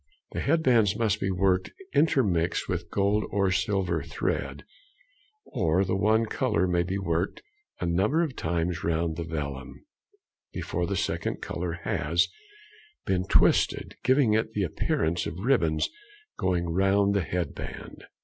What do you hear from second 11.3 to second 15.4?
colour has |86| been twisted, giving it the appearance of